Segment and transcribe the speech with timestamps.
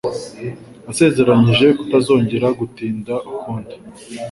[0.85, 3.75] Yasezeranije kutazongera gutinda ukundi.